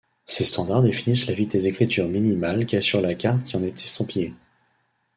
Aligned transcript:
Ces 0.25 0.45
standards 0.45 0.81
définissent 0.81 1.27
la 1.27 1.35
vitesse 1.35 1.61
d'écriture 1.65 2.07
minimale 2.07 2.65
qu'assure 2.65 3.01
la 3.01 3.13
carte 3.13 3.43
qui 3.43 3.55
en 3.55 3.61
est 3.61 3.79
estampillée. 3.83 4.33